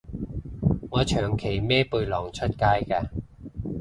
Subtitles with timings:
[0.89, 3.07] 我長期孭背囊出街嘅